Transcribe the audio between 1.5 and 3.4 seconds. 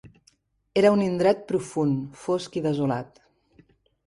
profund, fosc i desolat.